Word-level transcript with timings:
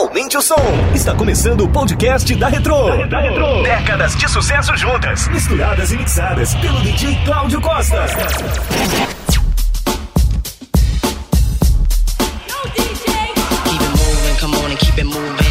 Aumente 0.00 0.34
o 0.38 0.40
som. 0.40 0.56
Está 0.94 1.14
começando 1.14 1.60
o 1.60 1.68
podcast 1.68 2.34
da 2.34 2.48
Retro. 2.48 2.96
Da, 2.96 3.04
da 3.04 3.20
Retro. 3.20 3.62
Décadas 3.62 4.16
de 4.16 4.30
sucesso 4.30 4.74
juntas, 4.74 5.28
misturadas 5.28 5.92
e 5.92 5.98
mixadas 5.98 6.54
pelo 6.54 6.80
DJ 6.80 7.18
Cláudio 7.26 7.60
Costa. 7.60 8.06
keep 14.78 14.98
it 14.98 15.06
moving. 15.06 15.50